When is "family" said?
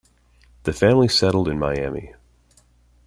0.73-1.07